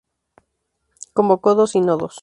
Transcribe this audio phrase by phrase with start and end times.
[1.13, 2.15] Convocó dos Sínodos.